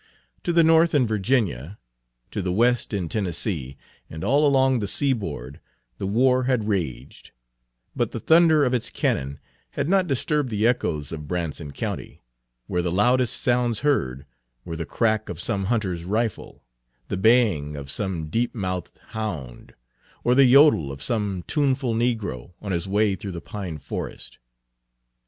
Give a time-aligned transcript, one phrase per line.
[0.45, 1.77] To the north in Virginia,
[2.31, 3.77] to the west in Tennessee,
[4.09, 5.59] and all along the seaboard
[5.99, 7.29] the war had raged;
[7.95, 9.39] but the thunder of its cannon
[9.77, 12.23] had not disturbed the echoes of Branson County,
[12.65, 14.25] where the loudest sounds heard
[14.65, 16.63] were the crack of some hunter's rifle,
[17.09, 19.75] the baying of some deep mouthed hound,
[20.23, 24.39] or the yodel of some tuneful negro on his way through the pine forest.